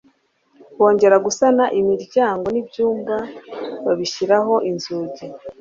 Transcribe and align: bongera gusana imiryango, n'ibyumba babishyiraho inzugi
bongera 0.77 1.17
gusana 1.25 1.63
imiryango, 1.79 2.45
n'ibyumba 2.53 3.15
babishyiraho 3.85 4.53
inzugi 4.69 5.23